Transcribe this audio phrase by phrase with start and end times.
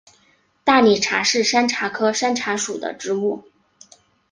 [0.63, 3.43] 大理茶是山茶科山茶属的植物。